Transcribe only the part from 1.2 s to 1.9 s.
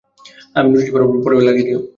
পরে লাগিয়ে দিও।